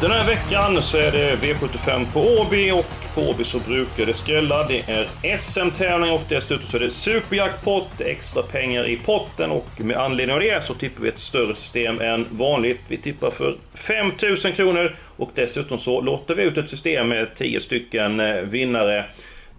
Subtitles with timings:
[0.00, 4.14] Den här veckan så är det V75 på Åby och på Åby så brukar det
[4.14, 4.66] skrälla.
[4.66, 9.96] Det är SM-tävling och dessutom så är det superjackpot, extra pengar i potten och med
[9.96, 12.80] anledning av det så tippar vi ett större system än vanligt.
[12.88, 17.60] Vi tippar för 5000 kronor och dessutom så låter vi ut ett system med 10
[17.60, 19.04] stycken eh, vinnare.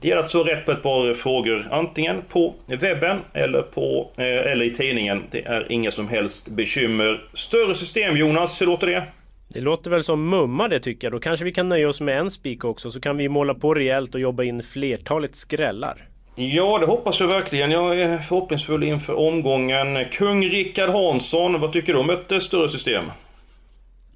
[0.01, 4.51] Det gäller att så rätt på ett par frågor, antingen på webben eller, på, eh,
[4.51, 5.23] eller i tidningen.
[5.31, 7.21] Det är inga som helst bekymmer.
[7.33, 9.03] Större system Jonas, hur låter det?
[9.47, 11.13] Det låter väl som mumma det tycker jag.
[11.13, 13.73] Då kanske vi kan nöja oss med en spik också så kan vi måla på
[13.73, 16.09] rejält och jobba in flertalet skrällar.
[16.35, 17.71] Ja, det hoppas jag verkligen.
[17.71, 20.05] Jag är förhoppningsfull inför omgången.
[20.11, 23.05] Kung Rickard Hansson, vad tycker du om ett större system?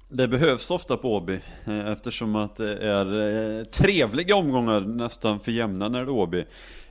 [0.08, 3.06] Det behövs ofta på Åby eh, eftersom att det är
[3.58, 6.44] eh, trevliga omgångar nästan för jämna när det är Åby.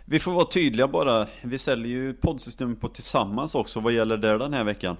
[0.05, 1.27] Vi får vara tydliga bara.
[1.41, 3.79] Vi säljer ju poddsystemet på Tillsammans också.
[3.79, 4.97] Vad gäller det den här veckan?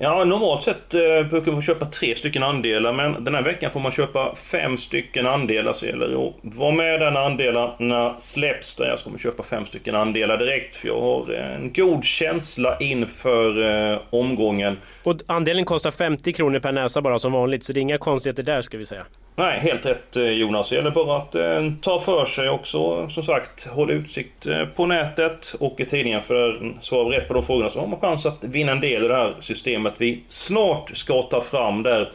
[0.00, 3.80] Ja, normalt sett eh, brukar man köpa tre stycken andelar men den här veckan får
[3.80, 8.76] man köpa fem stycken andelar så gäller det att vara med där när andelarna släpps
[8.76, 13.62] där jag kommer köpa fem stycken andelar direkt för jag har en god känsla inför
[13.92, 14.76] eh, omgången.
[15.02, 18.42] Och andelen kostar 50 kronor per näsa bara som vanligt så det är inga konstigheter
[18.42, 19.06] där ska vi säga.
[19.38, 20.68] Nej, helt rätt eh, Jonas.
[20.68, 23.10] Det gäller bara att eh, ta för sig också.
[23.10, 27.42] Som sagt, håll utsikt eh, på nätet och i tidningen för svara rätt på de
[27.42, 30.96] frågorna så har man chans att vinna en del i det här systemet vi snart
[30.96, 32.12] ska ta fram där.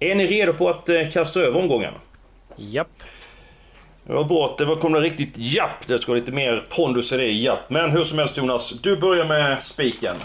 [0.00, 1.92] Är ni redo på att eh, kasta över omgången?
[2.56, 3.02] Japp.
[4.04, 5.86] Det var bra att det var kom det riktigt japp.
[5.86, 7.70] Det ska vara lite mer pondus i det japp.
[7.70, 10.16] Men hur som helst Jonas, du börjar med spiken.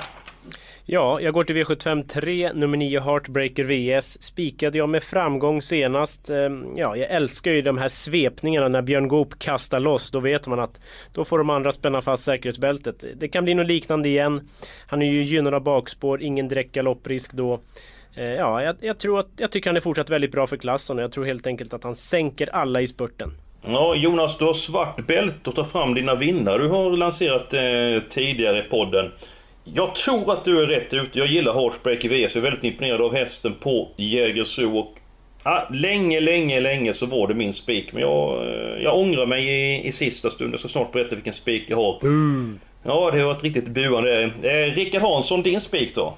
[0.94, 4.24] Ja, jag går till V75 3, nummer 9 Heartbreaker VS.
[4.24, 6.30] Spikade jag med framgång senast.
[6.30, 10.12] Ehm, ja, jag älskar ju de här svepningarna när Björn Goop kastar loss.
[10.12, 10.82] Då vet man att
[11.14, 13.04] då får de andra spänna fast säkerhetsbältet.
[13.16, 14.50] Det kan bli något liknande igen.
[14.88, 17.60] Han är ju gynnad av bakspår, ingen direkt galopprisk då.
[18.16, 20.98] Ehm, ja, jag, jag, tror att, jag tycker han är fortsatt väldigt bra för klassen
[20.98, 23.34] och jag tror helt enkelt att han sänker alla i spurten.
[23.66, 28.10] Ja, Jonas, du har svart bälte och tar fram dina vinnare du har lanserat eh,
[28.10, 29.12] tidigare i podden.
[29.64, 31.20] Jag tror att du är rätt ute.
[31.20, 32.36] Jag gillar Heartbreaker VS.
[32.36, 34.78] Jag är väldigt imponerad av hästen på Jägersro.
[34.80, 34.98] Och
[35.44, 37.94] ah, länge, länge, länge så var det min spik.
[37.94, 40.54] Men jag, eh, jag ångrar mig i, i sista stund.
[40.54, 42.00] Jag ska snart berätta vilken spik jag har.
[42.02, 42.60] Mm.
[42.84, 44.24] Ja, det har varit riktigt buande.
[44.24, 46.14] Eh, Rickard Hansson, din spik då?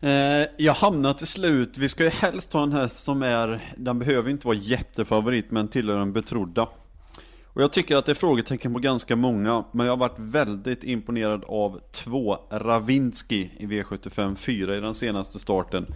[0.00, 3.98] Eh, jag hamnar till slut, vi ska ju helst ha en häst som är, den
[3.98, 6.68] behöver inte vara jättefavorit men tillhör den betrodda.
[7.58, 10.84] Och jag tycker att det är frågetecken på ganska många, men jag har varit väldigt
[10.84, 15.86] imponerad av två Ravinski i V75 4 i den senaste starten.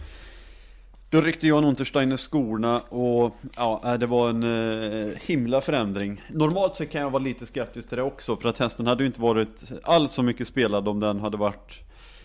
[1.09, 6.21] Då ryckte Jan Untersteiner skorna och ja, äh, det var en eh, himla förändring.
[6.29, 9.07] Normalt så kan jag vara lite skeptisk till det också, för att hästen hade ju
[9.07, 11.71] inte varit alls så mycket spelad om den hade varit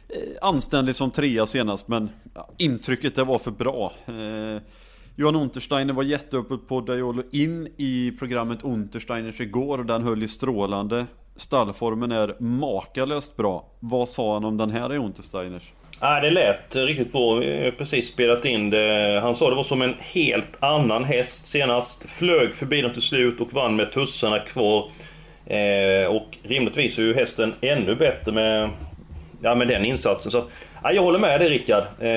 [0.09, 3.93] eh, anständig som trea senast, men ja, intrycket det var för bra.
[4.07, 4.63] Eh,
[5.21, 10.29] Johan Untersteiner var jätteuppe på Daiolo in i programmet Untersteiners igår och den höll i
[10.29, 11.07] strålande.
[11.37, 13.67] Stallformen är makalöst bra.
[13.81, 15.63] Vad sa han om den här i Untersteiners?
[16.01, 17.35] Nej det lät riktigt bra.
[17.35, 19.21] Vi har precis spelat in det.
[19.23, 22.05] Han sa det var som en helt annan häst senast.
[22.09, 24.91] Flög förbi den till slut och vann med tussarna kvar.
[25.47, 28.71] Eh, och rimligtvis är ju hästen ännu bättre med,
[29.43, 30.33] ja, med den insatsen.
[30.33, 30.49] Så att,
[30.83, 31.85] Ja, jag håller med dig Rickard.
[32.01, 32.09] Eh,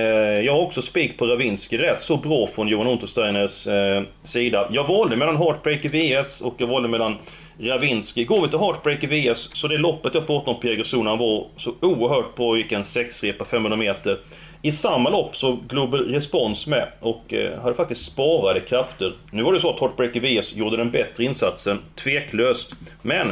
[0.45, 1.77] jag har också spik på Ravinski.
[1.77, 4.67] Rätt så bra från Johan Untersteiners eh, sida.
[4.71, 7.17] Jag valde mellan Heartbreaker VS och jag valde mellan
[7.59, 8.23] Ravinski.
[8.23, 11.71] Går vi till Heartbreaker VS så det loppet jag pratade om Pierre Jägersro var så
[11.81, 12.57] oerhört bra.
[12.57, 14.19] Gick en sexrepa 500 meter.
[14.61, 19.13] I samma lopp så Global Response med och eh, hade faktiskt sparade krafter.
[19.31, 22.73] Nu var det så att Heartbreaker VS gjorde den bättre insatsen, tveklöst.
[23.01, 23.31] Men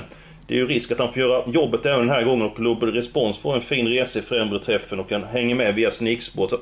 [0.49, 2.91] det är ju risk att han får göra jobbet även den här gången och Global
[2.91, 6.49] Respons får en fin resa i främre träffen och kan hänga med via sneaksport.
[6.49, 6.57] Så,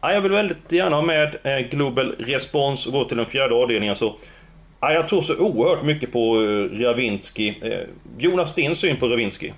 [0.00, 3.54] ja, jag vill väldigt gärna ha med eh, Global Respons och gå till den fjärde
[3.54, 3.96] avdelningen.
[3.96, 4.14] Så,
[4.80, 7.58] ja, jag tror så oerhört mycket på eh, Ravinski.
[7.62, 7.78] Eh,
[8.18, 9.52] Jonas, din syn på Ravinski?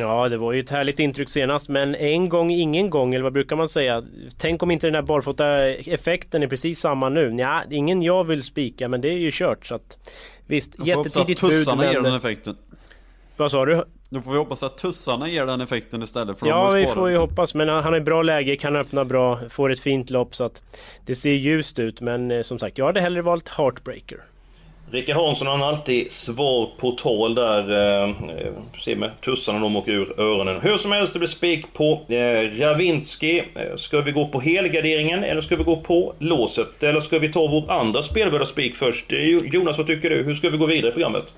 [0.00, 3.32] Ja, det var ju ett härligt intryck senast, men en gång ingen gång, eller vad
[3.32, 4.02] brukar man säga?
[4.38, 7.34] Tänk om inte den här barfota-effekten är precis samma nu?
[7.38, 9.66] Ja, ingen jag vill spika, men det är ju kört.
[9.66, 10.10] Så att,
[10.46, 11.50] visst, jag jättetidigt bud.
[11.50, 12.56] Tussarna ger den effekten.
[13.36, 13.84] Vad sa du?
[14.10, 17.16] Då får vi hoppas att tussarna ger den effekten istället för Ja, vi får ju
[17.16, 17.54] hoppas.
[17.54, 20.62] Men han har bra läge, kan öppna bra, får ett fint lopp så att
[21.06, 22.00] det ser ljust ut.
[22.00, 24.18] Men eh, som sagt, jag hade hellre valt Heartbreaker.
[24.90, 27.70] Rickard Hansson han har alltid svar på tal där.
[28.06, 28.14] Eh,
[28.80, 30.60] se med tussarna de åker ur öronen.
[30.60, 33.38] Hur som helst, det blir spik på eh, Ravinski.
[33.38, 36.82] Eh, ska vi gå på helgarderingen eller ska vi gå på låset?
[36.82, 39.12] Eller ska vi ta vår andra spelvärda spik först?
[39.12, 40.22] Eh, Jonas, vad tycker du?
[40.22, 41.34] Hur ska vi gå vidare i programmet?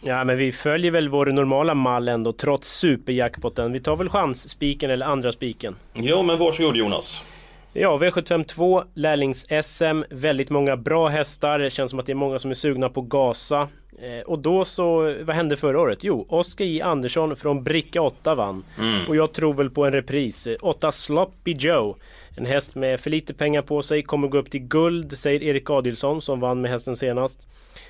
[0.00, 3.72] Ja men vi följer väl vår normala mall ändå trots superjackpotten.
[3.72, 5.76] Vi tar väl chansspiken eller andra spiken.
[5.92, 7.24] Ja men varsågod Jonas.
[7.72, 11.58] Ja, V752, lärlings-SM, väldigt många bra hästar.
[11.58, 13.68] Det känns som att det är många som är sugna på gasa.
[14.02, 16.04] Eh, och då så, vad hände förra året?
[16.04, 18.64] Jo, Oskar J Andersson från bricka 8 vann.
[18.78, 19.08] Mm.
[19.08, 20.48] Och jag tror väl på en repris.
[20.60, 21.96] 8 Sloppy Joe.
[22.36, 25.70] En häst med för lite pengar på sig, kommer gå upp till guld, säger Erik
[25.70, 27.46] Adilsson som vann med hästen senast.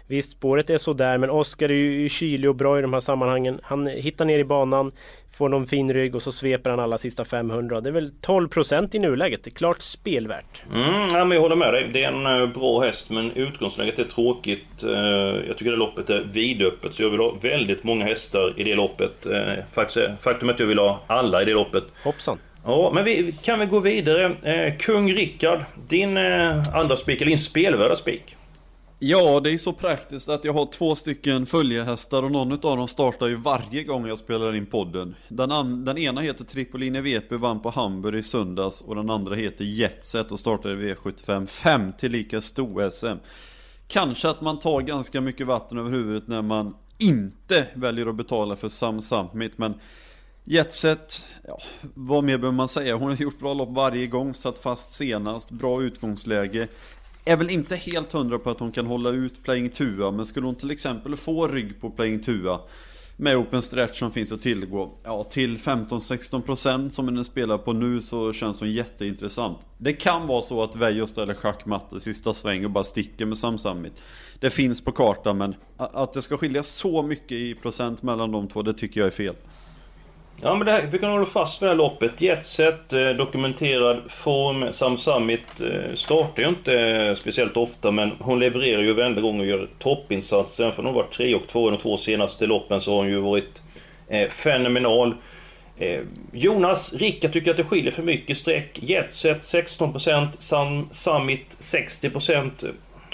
[0.06, 3.60] Visst, spåret är sådär, men Oskar är ju kylig och bra i de här sammanhangen.
[3.62, 4.92] Han hittar ner i banan,
[5.38, 7.80] får någon fin rygg och så sveper han alla sista 500.
[7.80, 9.44] Det är väl 12% i nuläget.
[9.44, 10.62] Det är klart spelvärt.
[10.74, 11.90] Mm, ja, men jag håller med dig.
[11.92, 14.84] Det är en uh, bra häst, men utgångsläget är tråkigt.
[14.84, 14.92] Uh,
[15.48, 18.74] jag tycker det loppet är vidöppet, så jag vill ha väldigt många hästar i det
[18.74, 19.26] loppet.
[19.72, 21.84] Faktiskt, faktum är att jag vill ha alla i det loppet.
[22.04, 22.38] Hoppsan.
[22.64, 24.36] Ja, men vi kan vi gå vidare.
[24.42, 28.36] Eh, Kung Rickard, din eh, andra spik, eller din spelvärda spik?
[29.00, 32.88] Ja, det är så praktiskt att jag har två stycken följehästar och någon av dem
[32.88, 35.14] startar ju varje gång jag spelar in podden.
[35.28, 39.64] Den, den ena heter Tripoline VP, vann på Hamburg i söndags och den andra heter
[39.64, 43.16] Jetset och startade V75 5 till lika stor-SM.
[43.88, 48.56] Kanske att man tar ganska mycket vatten över huvudet när man inte väljer att betala
[48.56, 49.74] för Sam Summit, men
[50.50, 51.58] Jetset, ja,
[51.94, 52.96] vad mer behöver man säga?
[52.96, 56.68] Hon har gjort bra lopp varje gång, satt fast senast, bra utgångsläge.
[57.28, 60.46] Är väl inte helt hundra på att hon kan hålla ut Playing Tua, men skulle
[60.46, 62.60] hon till exempel få rygg på Playing Tua
[63.16, 68.02] med Open Stretch som finns att tillgå, ja till 15-16% som den spelar på nu
[68.02, 69.58] så känns hon jätteintressant.
[69.78, 73.38] Det kan vara så att Veijo ställer schackmatt i sista sväng och bara sticker med
[73.38, 74.02] Sam Summit.
[74.40, 78.48] Det finns på kartan men att det ska skilja så mycket i procent mellan de
[78.48, 79.34] två, det tycker jag är fel.
[80.42, 82.20] Ja men det här, vi kan hålla fast vid det här loppet.
[82.20, 84.72] Jetset, eh, dokumenterad form.
[84.72, 89.40] Sam Summit eh, startar ju inte eh, speciellt ofta men hon levererar ju varenda gång
[89.40, 90.64] och gör toppinsatser.
[90.64, 93.20] Även om hon varit tre och 2 de två senaste loppen så har hon ju
[93.20, 93.62] varit
[94.08, 95.14] eh, fenomenal.
[95.78, 96.00] Eh,
[96.32, 98.78] Jonas, Rickard tycker att det skiljer för mycket streck.
[98.82, 102.50] Jetset 16%, Sam Summit 60%.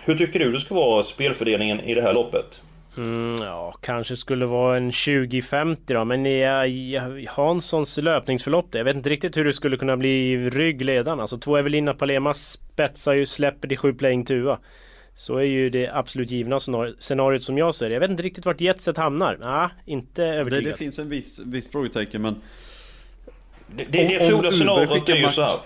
[0.04, 2.60] Hur tycker du det ska vara spelfördelningen i det här loppet?
[2.96, 6.40] Mm, ja, kanske skulle vara en 20-50 då, men i,
[7.22, 11.20] i Hanssons löpningsförlopp Jag vet inte riktigt hur det skulle kunna bli ryggledaren.
[11.20, 14.58] Alltså två Evelina Palema spetsar ju, släpper till sju playing tua.
[15.16, 16.60] Så är ju det absolut givna
[16.98, 17.92] scenariot som jag ser det.
[17.92, 19.38] Jag vet inte riktigt vart Jetset hamnar.
[19.40, 20.64] Nej, inte övertygad.
[20.64, 22.34] Det, det finns en viss, viss frågetecken men...
[23.76, 25.58] Det, det, det troliga scenariot är ju så här.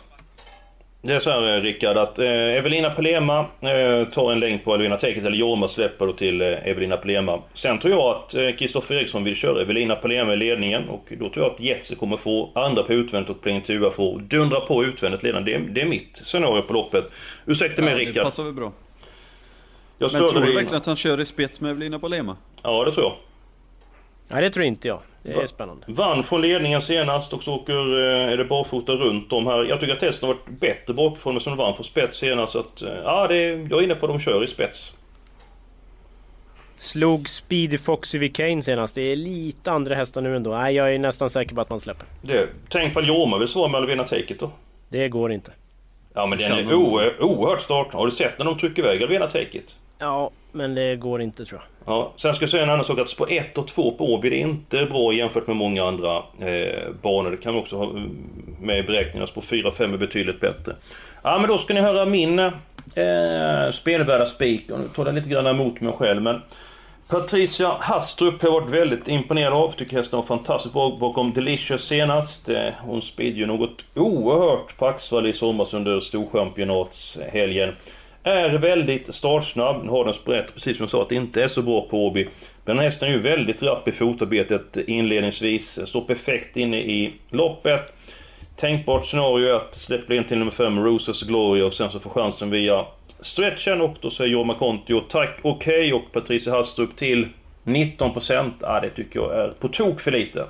[1.02, 4.74] Det är så här eh, Rickard att eh, Evelina Pelema eh, tar en längd på
[4.74, 7.42] Evelina Teket eller Jorma släpper då till eh, Evelina Pelema.
[7.54, 11.28] Sen tror jag att Kristoffer eh, Eriksson vill köra Evelina Pelema i ledningen och då
[11.28, 15.22] tror jag att Jetsi kommer få andra på utvändigt och Plentua får dundra på utvändigt
[15.22, 15.52] ledande.
[15.52, 17.10] Det, det, är mitt scenario på loppet.
[17.46, 18.14] Ursäkta mig ja, Rickard.
[18.14, 18.72] Det passar väl bra.
[19.98, 22.36] Jag Men tror du verkligen att han kör i spets med Evelina Pelema?
[22.62, 23.14] Ja det tror jag.
[24.28, 25.00] Nej det tror inte jag.
[25.22, 25.84] Det är spännande.
[25.88, 29.64] Vann från ledningen senast och så åker, eh, är det barfota runt om här.
[29.64, 32.52] Jag tycker att testen har varit bättre bakifrån men som vann från spets senast.
[32.52, 34.92] Så att, eh, ja, det är, jag är inne på att de kör i spets.
[36.78, 38.94] Slog Speedy Foxy vid Kane senast.
[38.94, 40.50] Det är lite andra hästar nu ändå.
[40.50, 42.06] Nej, jag är nästan säker på att man släpper.
[42.22, 44.50] Det, tänk fall Jorma vill svara med Alvena Take It då?
[44.88, 45.52] Det går inte.
[46.14, 46.74] Ja men den är
[47.22, 47.92] oerhört start.
[47.92, 49.74] Har du sett när de trycker iväg Alvena Take It?
[49.98, 51.94] Ja, men det går inte tror jag.
[51.94, 54.30] Ja, sen ska jag säga en annan sak att spår 1 och 2 på Åby,
[54.30, 57.30] det är inte bra jämfört med många andra eh, banor.
[57.30, 58.16] Det kan vi också ha mm,
[58.60, 59.26] med i beräkningarna.
[59.26, 60.74] Spår 4 och 5 är betydligt bättre.
[61.22, 64.68] Ja, men då ska ni höra min eh, spelvärda spik.
[64.68, 66.40] Nu tar jag lite grann emot mig själv, men
[67.08, 69.72] Patricia Hastrup har jag varit väldigt imponerad av.
[69.72, 72.48] Tycker hästen var fantastiskt bra bakom Delicious senast.
[72.48, 77.72] Eh, hon spydde ju något oerhört på Axvall i somras under Storchampionatshelgen.
[78.28, 81.48] Är väldigt startsnabb, nu har den sprätt precis som jag sa att det inte är
[81.48, 82.28] så bra på Åby.
[82.64, 87.96] Men den hästen är ju väldigt rapp i fotarbetet inledningsvis, står perfekt inne i loppet.
[88.56, 92.10] Tänkbart scenario är att släppa in till nummer 5, Rosas Gloria och sen så får
[92.10, 92.84] chansen via
[93.20, 97.28] stretchen och då säger Jorma Kontio tack okej okay, och Patricia Hastrup till
[97.64, 98.50] 19%.
[98.60, 100.46] Ja, det tycker jag är på tok för lite.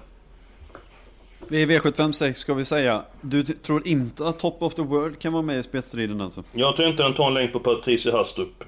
[1.50, 3.02] Vi är V75 6 ska vi säga.
[3.20, 6.44] Du tror inte att Top of the World kan vara med i spetsstriden alltså?
[6.52, 8.64] Jag tror inte den tar en längd på Patricia Hastrup.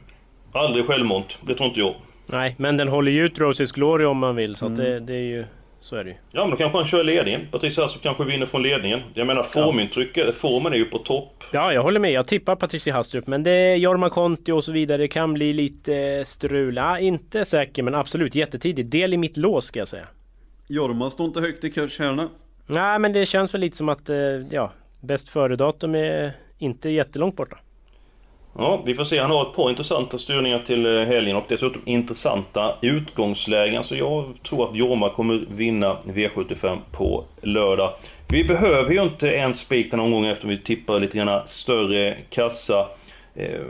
[0.52, 1.94] Aldrig självmant, det tror inte jag.
[2.26, 4.56] Nej, men den håller ju ut Roses Glory om man vill.
[4.56, 5.44] Så att det, det är ju...
[5.82, 6.16] Så är det ju.
[6.32, 7.40] Ja men då kanske han kör ledningen.
[7.50, 9.00] Patricia Hastrup kanske vinner från ledningen.
[9.14, 11.44] Jag menar formintrycket, formen är ju på topp.
[11.52, 12.12] Ja, jag håller med.
[12.12, 13.26] Jag tippar Patricia Hastrup.
[13.26, 14.98] Men det är Jorma Konti och så vidare.
[14.98, 16.76] Det kan bli lite strul.
[16.76, 18.90] Ja, inte säker, men absolut jättetidigt.
[18.90, 20.06] Del i mitt lås ska jag säga.
[20.68, 22.28] Jorma står inte högt i kurs här nu.
[22.70, 24.16] Nej, men det känns väl lite som att, eh,
[24.50, 27.58] ja, bäst före-datum är inte jättelångt borta.
[28.58, 29.18] Ja, vi får se.
[29.18, 33.84] Han har ett par intressanta styrningar till eh, helgen och dessutom intressanta utgångslägen.
[33.84, 37.92] Så jag tror att Jorma kommer vinna V75 på lördag.
[38.28, 42.88] Vi behöver ju inte en spik den omgången efter vi tippar lite grann större kassa.
[43.34, 43.60] Eh,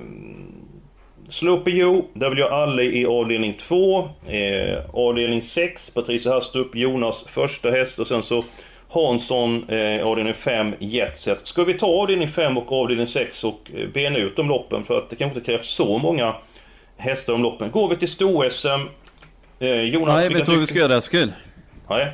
[1.29, 4.09] Slope Jo, där vill jag alla i avdelning 2.
[4.27, 8.45] Eh, avdelning 6, Patricia Hastrup, Jonas första häst och sen så
[8.91, 11.47] Hansson, eh, avdelning 5, Jetset.
[11.47, 14.85] Ska vi ta avdelning 5 och avdelning 6 och eh, bena ut de loppen?
[14.85, 16.35] För att det kanske inte krävs så många
[16.97, 17.71] hästar om loppen.
[17.71, 18.89] Går vi till sto-SM.
[19.59, 20.17] Eh, Jonas...
[20.17, 21.33] Nej, vet du vad vi ska göra Eskil?
[21.89, 22.13] Nej.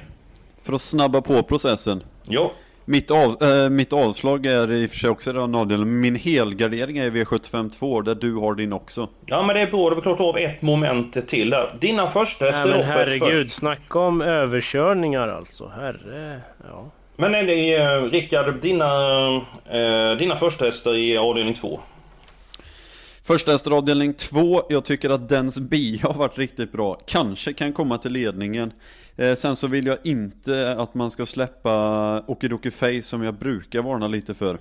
[0.62, 2.02] För att snabba på processen.
[2.28, 2.52] Ja.
[2.88, 6.00] Mitt, av, äh, mitt avslag är i och för sig också den avdelningen.
[6.00, 9.09] Min helgardering är i V75 2 där du har din också.
[9.26, 11.76] Ja men det är bra, det var klart av ett moment till där.
[11.81, 13.57] Dina första Nej, hästar men herregud, först.
[13.57, 15.73] snacka om överkörningar alltså.
[15.76, 16.40] Herre...
[16.69, 16.90] Ja.
[17.16, 19.26] Men är det, eh, Rickard, dina,
[19.71, 21.81] eh, dina första hästar i avdelning 2?
[23.25, 26.99] Första hästar avdelning 2, jag tycker att Dens Bi har varit riktigt bra.
[27.07, 28.73] Kanske kan komma till ledningen.
[29.16, 33.82] Eh, sen så vill jag inte att man ska släppa Okidoki Face som jag brukar
[33.82, 34.58] varna lite för.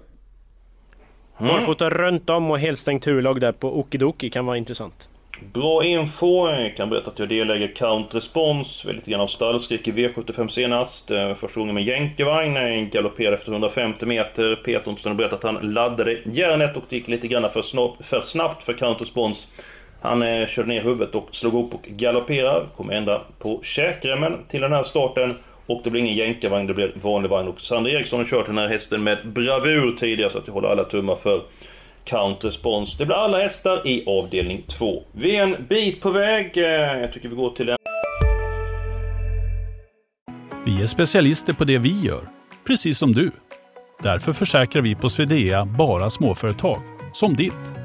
[1.37, 5.09] Barfota runt om och helstängt huvudlag där på Okidoki kan vara intressant.
[5.53, 6.49] Bra info.
[6.49, 8.93] Jag kan berätta att jag deläger Count Response.
[8.93, 11.11] Lite grann av stallskrik i V75 senast.
[11.11, 12.89] Eh, Första gången med jänkarvagn.
[12.89, 14.55] Galopperade efter 150 meter.
[14.55, 18.05] Peter Olsson har berättat att han laddade järnet och det gick lite grann för snabbt
[18.05, 19.47] för, snabbt för Count Response.
[20.05, 22.67] Han eh, körde ner huvudet och slog upp och galopperar.
[22.75, 25.33] Kommer ändra på käkremmen till den här starten.
[25.65, 27.47] Och det blir ingen jänkarvagn, det blir vanlig vagn.
[27.47, 30.69] Och Sandra Eriksson har kört den här hästen med bravur tidigare så att jag håller
[30.69, 31.41] alla tummar för
[32.03, 32.95] Count Response.
[32.97, 35.03] Det blir alla hästar i avdelning 2.
[35.11, 36.57] Vi är en bit på väg.
[36.57, 36.63] Eh,
[36.99, 37.77] jag tycker vi går till den.
[40.65, 42.21] Vi är specialister på det vi gör,
[42.67, 43.31] precis som du.
[44.03, 46.81] Därför försäkrar vi på Swedea bara småföretag,
[47.13, 47.84] som ditt.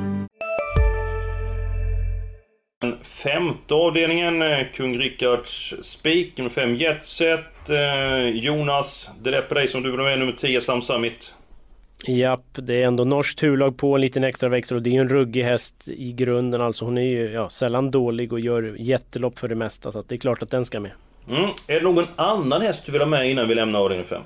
[2.81, 7.69] Den femte avdelningen, eh, Kung Rickards Spik, nummer 5 Jetset.
[7.69, 11.33] Eh, Jonas, det är på dig som du vill vara med, nummer 10 Sam Summit.
[12.07, 14.99] Japp, det är ändå norskt huvudlag på en liten extra växel och det är ju
[14.99, 16.85] en ruggig häst i grunden alltså.
[16.85, 20.15] Hon är ju ja, sällan dålig och gör jättelopp för det mesta så att det
[20.15, 20.91] är klart att den ska med.
[21.29, 21.49] Mm.
[21.67, 24.21] Är det någon annan häst du vill ha med innan vi lämnar avdelning 5?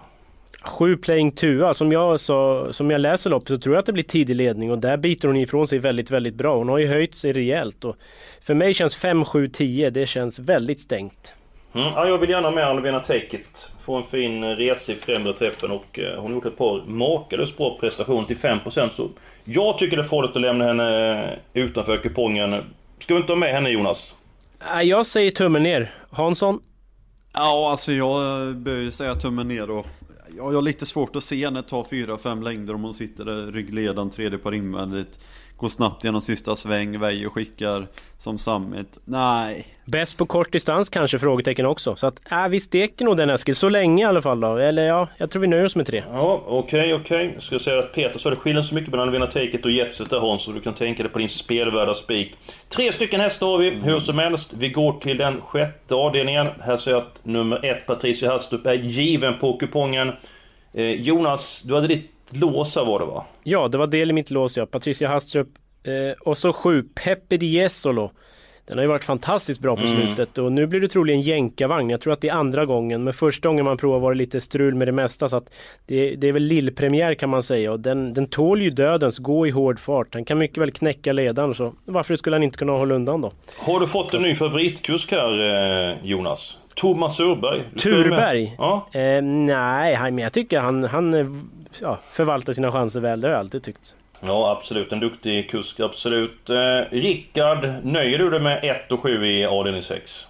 [0.68, 3.94] Sju Playing Tua, som jag, sa, som jag läser loppet så tror jag att det
[3.94, 6.58] blir tidig ledning och där biter hon ifrån sig väldigt, väldigt bra.
[6.58, 7.96] Hon har ju höjt sig rejält och
[8.42, 11.34] för mig känns 5, 7, 10, det känns väldigt stängt.
[11.76, 11.88] Mm.
[11.88, 13.70] Ja, jag vill gärna med Alvena Take It.
[13.86, 16.86] Få en fin eh, resa i främre träffen och eh, hon har gjort ett par
[16.86, 19.10] makalöst bra prestationer till 5% så
[19.44, 22.54] jag tycker det är farligt att lämna henne eh, utanför kupongen.
[23.00, 24.16] Ska vi inte ha med henne Jonas?
[24.84, 25.94] Jag säger tummen ner.
[26.12, 26.60] Hansson?
[27.34, 29.86] Ja, alltså jag bör ju säga tummen ner och
[30.36, 34.10] jag har lite svårt att se henne ta 4-5 längder om hon sitter där ryggledan,
[34.10, 35.20] tredje par invändigt.
[35.58, 38.98] Går snabbt genom sista sväng, väjer och skickar som Summit.
[39.06, 39.68] Nej.
[39.86, 41.20] Bäst på kort distans kanske?
[41.20, 41.96] Frågetecken också.
[41.96, 44.58] Så att, äh, vi steker nog den Eskil, så länge i alla fall då.
[44.58, 46.04] Eller ja, jag tror vi nöjer oss med tre.
[46.12, 47.32] Ja, okej, okej.
[47.34, 50.20] Jag ska säga att Peter sa det skiljer så mycket mellan It och Jetset där
[50.20, 52.36] Hans, så du kan tänka dig på din spelvärda spik.
[52.70, 54.54] Tre stycken hästar har vi, hur som helst.
[54.54, 56.48] Vi går till den sjätte avdelningen.
[56.62, 60.12] Här ser jag att nummer ett, Patricia Hastrup, är given på kupongen.
[60.74, 63.26] Eh, Jonas, du hade ditt lås här var det va?
[63.44, 64.66] Ja, det var del i mitt lås ja.
[64.66, 65.48] Patricia Hastrup.
[65.84, 68.12] Eh, och så sju, Peppe Di Jesolo.
[68.68, 69.96] Den har ju varit fantastiskt bra på Mm.
[69.96, 71.90] slutet och nu blir det troligen jänkarvagn.
[71.90, 73.04] Jag tror att det är andra gången.
[73.04, 75.30] Men första gången man provar var det lite strul med det mesta.
[75.30, 75.50] Så att
[75.86, 77.72] det, det är väl lillpremiär kan man säga.
[77.72, 80.14] Och den, den tål ju dödens, gå i hård fart.
[80.14, 81.54] Den kan mycket väl knäcka ledaren.
[81.54, 83.32] Så varför skulle han inte kunna hålla undan då?
[83.58, 86.58] Har du fått en ny favoritkusk här eh, Jonas?
[86.76, 87.64] Thomas Urberg.
[87.80, 88.56] Turberg?
[88.58, 88.88] Ja.
[88.92, 91.28] Eh, nej, men jag tycker han, han eh,
[91.82, 93.22] ja, förvaltar sina chanser väl.
[93.22, 93.96] Det har jag alltid tyckt.
[94.20, 94.92] Ja, absolut.
[94.92, 96.50] En duktig kusk, absolut.
[96.50, 96.56] Eh,
[96.92, 100.28] Rickard, nöjer du dig med 1 och 7 i avdelning 6?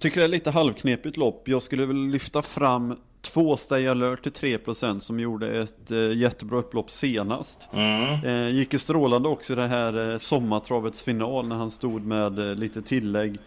[0.00, 1.48] Tycker det är lite halvknepigt lopp.
[1.48, 6.58] Jag skulle väl lyfta fram två Stay Alert till 3% som gjorde ett eh, jättebra
[6.58, 7.68] upplopp senast.
[7.72, 8.24] Mm.
[8.24, 12.38] Eh, gick ju strålande också i det här eh, sommartravets final när han stod med
[12.38, 13.38] eh, lite tillägg.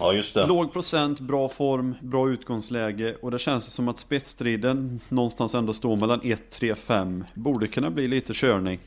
[0.00, 0.46] Ja, just det.
[0.46, 5.96] Låg procent, bra form, bra utgångsläge och det känns som att spetsstriden någonstans ändå står
[5.96, 7.24] mellan 1, 3, 5.
[7.34, 8.80] Borde kunna bli lite körning.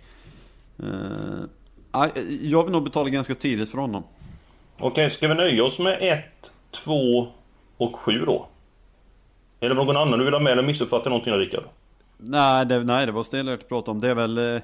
[0.80, 2.06] Eh,
[2.41, 4.03] jag vill nog betala ganska tidigt för honom.
[4.80, 7.27] Okej, ska vi nöja oss med 1, 2
[7.77, 8.48] och 7 då?
[9.60, 11.63] Eller någon annan du vill ha med eller missuppfattar någonting Rickard?
[12.18, 14.01] Nej, det, nej, det var Stellert att prata om.
[14.01, 14.56] Det är väl...
[14.56, 14.62] Eh,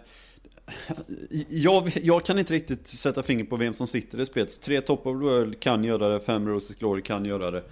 [1.49, 4.59] jag, jag, kan inte riktigt sätta finger på vem som sitter i spets.
[4.59, 7.63] Tre Top of the World kan göra det, fem Roses Glory kan göra det.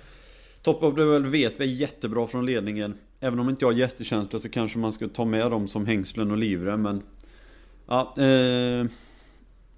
[0.62, 2.98] Top of the World vet vi är jättebra från ledningen.
[3.20, 6.32] Även om inte jag har jättekänsla så kanske man ska ta med dem som hängslen
[6.32, 7.04] och livrem, men...
[7.88, 8.86] Ja, eh,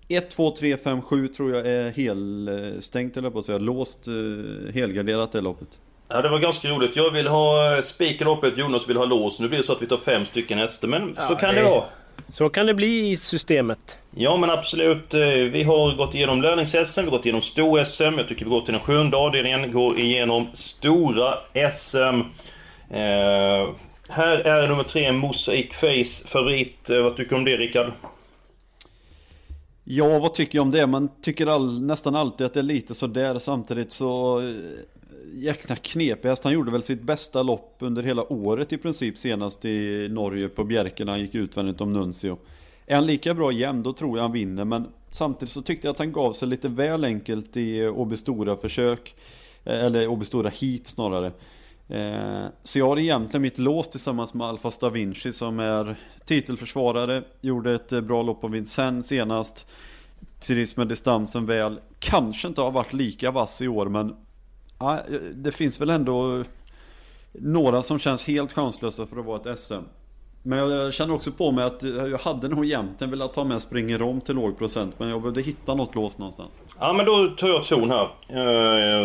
[0.10, 3.58] 1, 2, 3, 5, 7 tror jag är helstängt eller på att säga.
[3.58, 5.80] Låst, eh, helgarderat det loppet.
[6.08, 6.96] Ja, det var ganska roligt.
[6.96, 9.40] Jag vill ha spik i loppet, Jonas vill ha lås.
[9.40, 11.62] Nu blir det så att vi tar fem stycken hästar, men ja, så kan det,
[11.62, 11.86] det vara.
[12.30, 13.98] Så kan det bli i systemet.
[14.16, 15.14] Ja men absolut.
[15.14, 18.18] Eh, vi har gått igenom lärlings-SM, vi har gått igenom stor-SM.
[18.18, 21.34] Jag tycker vi går till den sjunde avdelningen, går igenom stora
[21.72, 22.22] SM.
[22.90, 23.70] Eh,
[24.10, 26.90] här är nummer tre, Mosaic Face, favorit.
[26.90, 27.92] Eh, vad tycker du om det Rickard?
[29.84, 30.88] Ja, vad tycker jag om det?
[30.88, 33.40] Man tycker all, nästan alltid att det är lite sådär.
[33.40, 34.56] Samtidigt så eh,
[35.34, 36.44] jäkla knepigast.
[36.44, 40.64] Han gjorde väl sitt bästa lopp under hela året i princip senast i Norge på
[40.64, 42.38] Bjerke när han gick utvändigt om Nuncio.
[42.86, 45.92] Är han lika bra jämn då tror jag han vinner men samtidigt så tyckte jag
[45.92, 49.16] att han gav sig lite väl enkelt i Åby Stora försök.
[49.64, 51.32] Eh, eller Åby Stora heat snarare.
[51.88, 55.96] Eh, så jag har egentligen mitt lås tillsammans med Alfa Stavinci som är
[56.26, 57.24] titelförsvarare.
[57.42, 59.68] Gjorde ett eh, bra lopp på Vincennes senast.
[60.40, 61.80] Trivs med distansen väl.
[62.00, 64.16] Kanske inte har varit lika vass i år men
[64.80, 65.04] ja,
[65.34, 66.44] det finns väl ändå
[67.32, 69.74] några som känns helt chanslösa för att vara ett SM.
[70.48, 74.02] Men jag känner också på mig att jag hade nog jämten velat ta med springer
[74.02, 75.00] om till låg procent.
[75.00, 76.52] Men jag behövde hitta något lås någonstans.
[76.80, 78.08] Ja men då tar jag ton här.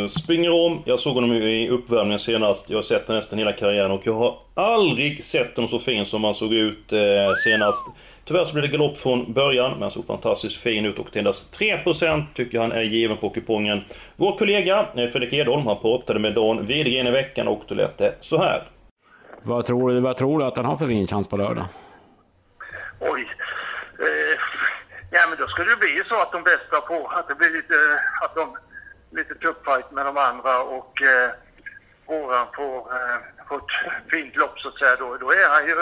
[0.02, 0.82] Uh, springer om.
[0.84, 2.70] Jag såg honom i uppvärmningen senast.
[2.70, 6.06] Jag har sett honom nästan hela karriären och jag har aldrig sett honom så fin
[6.06, 6.98] som han såg ut uh,
[7.44, 7.86] senast.
[8.24, 11.18] Tyvärr så blev det galopp från början, men han såg fantastiskt fin ut och till
[11.18, 13.84] endast 3% tycker han är given på kupongen.
[14.16, 17.98] Vår kollega eh, Fredrik Edholm, han pratade med Dan Widegren i veckan och då lät
[17.98, 18.62] det så här.
[19.44, 21.64] Vad tror du, vad tror du att han har för vinchans på lördag?
[23.00, 23.26] Oj.
[23.98, 24.36] Eh,
[25.10, 27.74] ja, men då skulle det bli så att de bästa på, att det blir lite,
[28.24, 28.56] att de,
[29.18, 31.30] lite tuppfight med de andra och eh,
[32.06, 34.96] våran får, eh, får ett fint lopp så att säga.
[34.96, 35.74] Då, då är han ju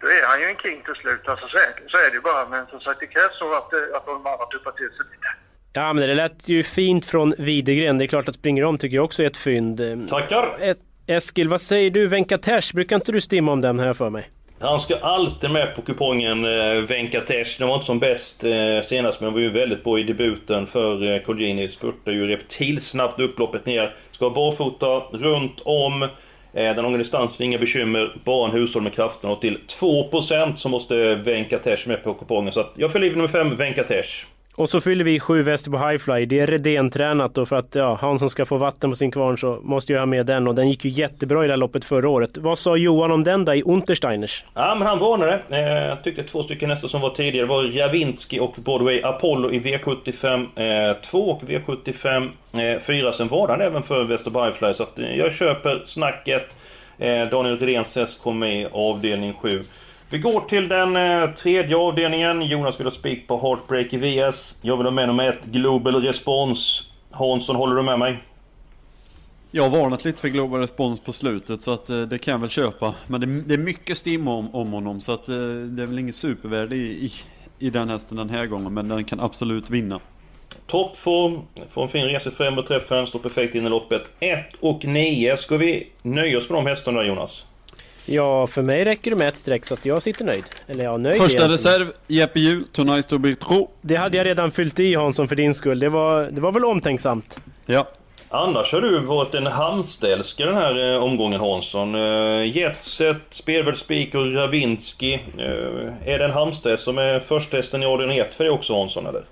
[0.00, 1.28] då är han ju en king till slut.
[1.28, 2.48] Alltså, så, är, så är det ju bara.
[2.48, 5.30] Men som sagt, det krävs så att, eh, att de andra tuppar till sig lite.
[5.72, 7.98] Ja, men det lät ju fint från Widegren.
[7.98, 9.80] Det är klart att springer om tycker jag också är ett fynd.
[10.10, 10.56] Tackar!
[10.60, 10.78] Ett,
[11.10, 12.06] Eskil, vad säger du?
[12.06, 14.30] Venkatesh, brukar inte du stimma om den här för mig?
[14.60, 17.58] Han ska alltid med på kupongen eh, Venkatesh.
[17.58, 21.14] Den var inte som bäst eh, senast men var ju väldigt bra i debuten för
[21.14, 21.68] eh, Colgjini.
[21.68, 23.94] Spurtade ju reptilsnabbt upploppet ner.
[24.12, 26.02] Ska vara barfota runt om.
[26.02, 26.08] Eh,
[26.52, 28.16] den långa distansen, inga bekymmer.
[28.24, 29.32] Bara en hushåll med krafterna.
[29.32, 32.52] och till 2% så måste Venkatesh med på kupongen.
[32.52, 34.26] Så att jag följer nummer 5, Venkatesh.
[34.56, 36.26] Och så fyller vi sju väster på highfly.
[36.26, 39.60] Det är Redén-tränat och för att ja, Hansson ska få vatten på sin kvarn så
[39.62, 42.08] måste jag ha med den och den gick ju jättebra i det här loppet förra
[42.08, 42.38] året.
[42.38, 44.44] Vad sa Johan om den då i Untersteiners?
[44.54, 45.40] Ja men han varnade.
[45.48, 49.60] Eh, jag tyckte två stycken nästa som var tidigare var Javinski och Broadway Apollo i
[49.60, 53.12] V75 eh, 2 och V75 eh, 4.
[53.12, 56.56] Sen var han även för Väster på highfly så att eh, jag köper snacket.
[56.98, 59.62] Eh, Daniel Redéns häst kom med i avdelning 7.
[60.12, 62.42] Vi går till den eh, tredje avdelningen.
[62.42, 64.58] Jonas vill ha spik på Heartbreak i VS.
[64.62, 66.84] Jag vill ha med nummer ett, Global Response.
[67.10, 68.22] Hansson, håller du med mig?
[69.50, 72.38] Jag har varnat lite för Global Response på slutet så att eh, det kan jag
[72.38, 72.94] väl köpa.
[73.06, 75.98] Men det, det är mycket stim om, om honom så att eh, det är väl
[75.98, 77.12] inget supervärde i, i,
[77.66, 78.74] i den hästen den här gången.
[78.74, 80.00] Men den kan absolut vinna.
[80.66, 84.12] Toppform, får en fin resa framåt träffen, står perfekt in i loppet.
[84.20, 85.36] 1 och 9.
[85.36, 87.46] Ska vi nöja oss med de hästarna Jonas?
[88.06, 90.44] Ja, för mig räcker det med ett streck så att jag sitter nöjd.
[90.66, 93.66] Eller ja, nöjd Första reserv, Jeppe Hjul, Tonight's to be true.
[93.80, 95.78] Det hade jag redan fyllt i Hansson för din skull.
[95.78, 97.42] Det var, det var väl omtänksamt?
[97.66, 97.88] Ja.
[98.32, 101.94] Annars har du varit en Halmstadälskare den här eh, omgången Hansson.
[101.94, 105.14] Eh, Jetset, Spelvärd Spik och Ravinski.
[105.14, 109.06] Eh, är det en Halmstad som är första i avdelning 1 för dig också Hansson
[109.06, 109.24] eller?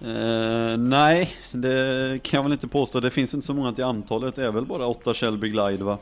[0.00, 3.00] Eh, nej, det kan jag väl inte påstå.
[3.00, 4.36] Det finns inte så många till antalet.
[4.36, 5.98] Det är väl bara åtta Shelby Glide va?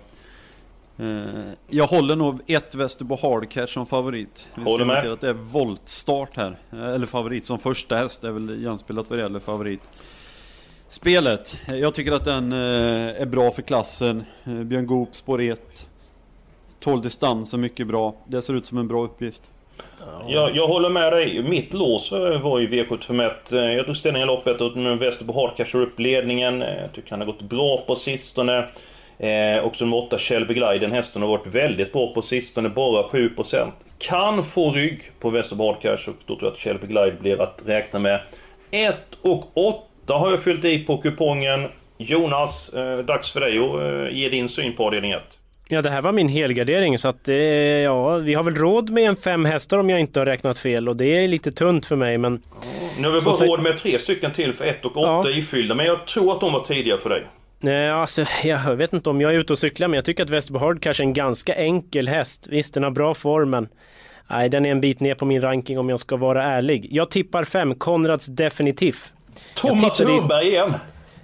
[1.00, 4.48] Eh, jag håller nog ett Västerbo Hardcash som favorit.
[4.54, 5.06] Vi Håller med.
[5.12, 6.56] att det är voltstart här.
[6.72, 9.80] Eh, Eller favorit som första häst, det är väl jämspelat vad det gäller favorit.
[10.88, 14.24] Spelet, eh, jag tycker att den är bra för klassen.
[14.44, 15.86] Björn Goop, spår 1.
[16.80, 18.14] Tål distansen mycket bra.
[18.26, 19.42] Det ser ut som en bra uppgift.
[20.28, 21.42] Jag, jag håller med dig.
[21.42, 23.30] Mitt lås var ju V751.
[23.52, 26.60] Eh, Jag tog ställning i loppet och Västerbo Hardcash upp ledningen.
[26.60, 28.68] Jag tycker han har gått bra på sistone.
[29.18, 33.02] Eh, också nummer 8 Shelby Glide, den hästen har varit väldigt bra på sistone, bara
[33.02, 33.72] 7%.
[33.98, 37.62] Kan få rygg på Västerbo Hardcash och då tror jag att Shelby Glide blir att
[37.66, 38.20] räkna med.
[38.70, 41.68] 1 och 8 har jag fyllt i på kupongen.
[41.98, 45.22] Jonas, eh, dags för dig att eh, ge din syn på avdelning 1.
[45.68, 49.04] Ja, det här var min helgardering så att eh, ja, vi har väl råd med
[49.04, 51.96] en fem hästar om jag inte har räknat fel och det är lite tunt för
[51.96, 52.42] mig men...
[52.98, 55.30] Nu har vi bara råd med tre stycken till för 1 och 8 Ja.
[55.30, 57.22] ifyllda, men jag tror att de var tidiga för dig.
[57.60, 60.30] Nej, alltså, jag vet inte om jag är ute och cyklar men jag tycker att
[60.30, 62.46] Västerbo Hard kanske är en ganska enkel häst.
[62.50, 63.68] Visst, den har bra form men...
[64.30, 66.88] Nej, den är en bit ner på min ranking om jag ska vara ärlig.
[66.90, 68.96] Jag tippar fem, Konrads Definitiv.
[69.54, 70.74] Thomas i- Lundberg igen!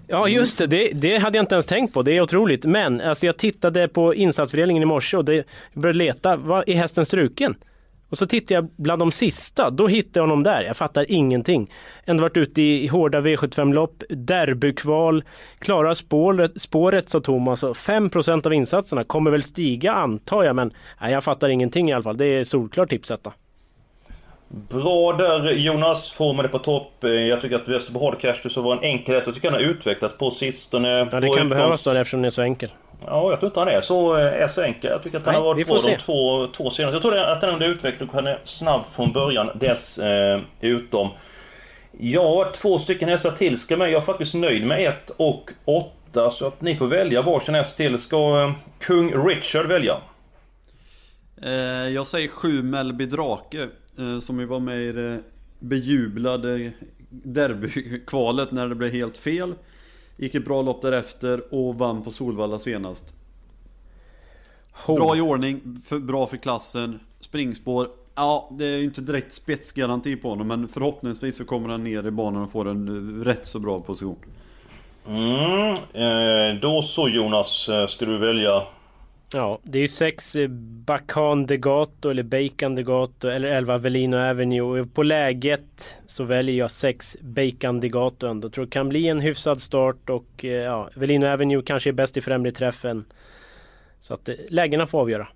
[0.07, 2.65] Ja just det, det, det hade jag inte ens tänkt på, det är otroligt.
[2.65, 6.75] Men alltså jag tittade på insatsfördelningen i morse och det, jag började leta, vad är
[6.75, 7.55] hästen struken?
[8.15, 10.63] Och så tittade jag bland de sista, då hittade jag honom där.
[10.63, 11.71] Jag fattar ingenting.
[12.05, 15.25] Ändå varit ute i hårda V75-lopp, derbykval,
[15.59, 20.73] klarar spåret, spåret sa Thomas och 5% av insatserna kommer väl stiga antar jag men
[21.01, 22.17] nej, jag fattar ingenting i alla fall.
[22.17, 23.33] Det är solklart tipsetta.
[24.49, 26.93] Bra där Jonas, formen är på topp.
[27.01, 29.27] Jag tycker att Västerbo Hardcash så var en enkel häst.
[29.27, 30.89] Jag tycker han har utvecklats på sistone.
[30.89, 32.71] Ja det kan utgångs- behövas då eftersom den är så enkel.
[33.07, 34.91] Ja, jag tror inte han är så, eh, är så enkel.
[34.91, 36.95] Jag tycker att han Nej, har varit bra de två, två senaste.
[36.95, 41.11] Jag tror att han är under utveckling och han är snabb från början dessutom.
[41.99, 43.91] Ja, två stycken hästar till ska med.
[43.91, 46.31] Jag är faktiskt nöjd med ett och åtta.
[46.31, 47.99] Så att ni får välja varsin häst till.
[47.99, 49.97] Ska eh, kung Richard välja?
[51.43, 51.53] Eh,
[51.89, 53.69] jag säger 7 Melby Drake.
[53.99, 55.19] Eh, som ju var med i det
[55.59, 56.73] bejublade
[57.11, 59.55] derbykvalet när det blev helt fel.
[60.17, 63.15] Gick ett bra lopp därefter och vann på Solvalla senast.
[64.87, 67.89] Bra i ordning, för, bra för klassen, springspår.
[68.15, 72.07] Ja, det är ju inte direkt spetsgaranti på honom men förhoppningsvis så kommer han ner
[72.07, 74.17] i banan och får en eh, rätt så bra position.
[75.07, 78.63] Mm, eh, då så Jonas, eh, ska du välja
[79.37, 80.49] Ja, det är ju sex eh,
[80.87, 84.81] Bacan de Gato eller Bacon de Gato eller 11 Velino Avenue.
[84.81, 88.51] Och På läget så väljer jag sex Bacon de Gato ändå.
[88.51, 92.17] Tror det kan bli en hyfsad start och eh, ja, Velino Avenue kanske är bäst
[92.17, 93.05] i främre träffen.
[94.01, 95.29] Så att eh, lägena får avgöra.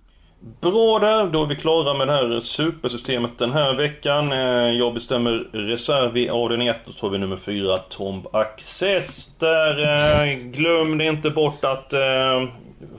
[0.60, 4.28] Bra där, då är vi klara med det här supersystemet den här veckan.
[4.76, 9.38] Jag bestämmer reserv i avdelning 1 och så har vi nummer 4, Tomb Access.
[9.38, 11.94] Där, glöm det inte bort att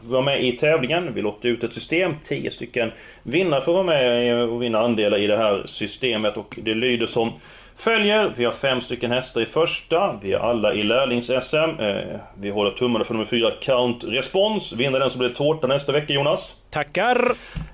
[0.01, 1.13] vara med i tävlingen.
[1.13, 2.91] Vi lottar ut ett system, 10 stycken
[3.23, 7.31] vinnare får vara med och vinna andelar i det här systemet och det lyder som
[7.79, 8.33] följer.
[8.35, 10.19] Vi har fem stycken hästar i första.
[10.21, 11.79] Vi är alla i lärlings-SM.
[11.79, 14.75] Eh, Vi håller tummarna för nummer 4, Count Response.
[14.75, 16.55] Vinner den som blir tårta nästa vecka, Jonas.
[16.69, 17.31] Tackar!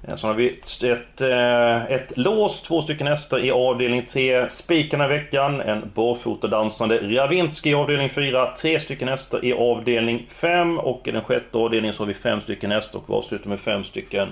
[0.08, 0.50] Eh, Så har vi
[0.84, 4.50] ett, eh, ett lås, två stycken hästar i avdelning 3.
[4.50, 8.52] Spikarna i veckan, en barfotadansande Ravinski i avdelning 4.
[8.62, 10.80] Tre stycken hästar i avdelning 5.
[10.80, 13.60] Och i den sjätte avdelningen så har vi fem stycken hästar och vi avslutar med
[13.60, 14.28] fem stycken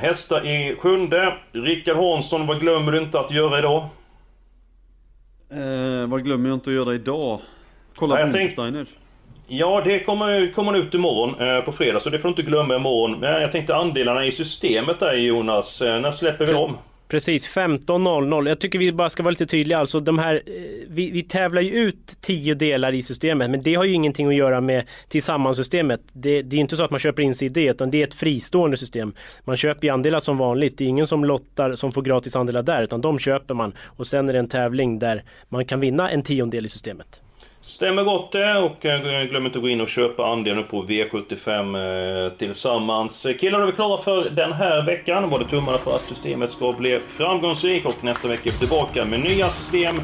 [0.00, 1.34] hästar i sjunde.
[1.52, 3.88] Rickard Hansson, vad glömmer du inte att göra idag?
[5.52, 7.38] Eh, vad glömmer jag inte att göra idag?
[7.94, 8.88] Kolla Ja, på Untersteiners.
[9.46, 12.76] Ja, det kommer, kommer ut imorgon eh, på fredag, så det får du inte glömma
[12.76, 13.20] imorgon.
[13.20, 16.76] Men jag tänkte andelarna i systemet där Jonas, eh, när släpper vi dem?
[17.12, 18.48] Precis, 15.00.
[18.48, 19.78] Jag tycker vi bara ska vara lite tydliga.
[19.78, 20.52] Alltså de här, eh,
[20.88, 24.34] vi, vi tävlar ju ut tio delar i systemet men det har ju ingenting att
[24.34, 26.00] göra med tillsammansystemet.
[26.12, 28.06] Det, det är inte så att man köper in sig i det utan det är
[28.06, 29.14] ett fristående system.
[29.44, 30.78] Man köper ju andelar som vanligt.
[30.78, 34.06] Det är ingen som lottar som får gratis andelar där utan de köper man och
[34.06, 37.20] sen är det en tävling där man kan vinna en tiondel i systemet.
[37.64, 42.26] Stämmer gott det och eh, glöm inte att gå in och köpa andelen på V75
[42.26, 43.26] eh, tillsammans.
[43.26, 45.30] Eh, killar, då är vi klara för den här veckan.
[45.30, 49.20] Både tummarna för att systemet ska bli framgångsrikt och nästa vecka är vi tillbaka med
[49.20, 49.94] nya system,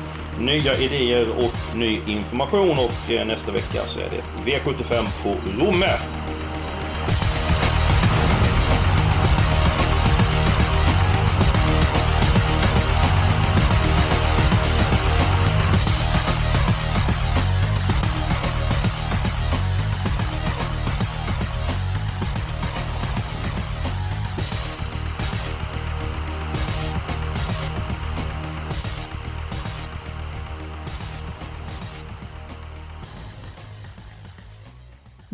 [0.40, 5.90] nya idéer och ny information och nästa vecka så är det V75 på Romme.